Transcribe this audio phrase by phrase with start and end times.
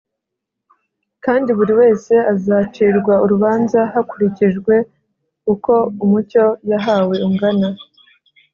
[1.25, 4.75] kandi buri wese azacirwa urubanza hakurikijwe
[5.53, 7.69] uko umucyo yahawe ungana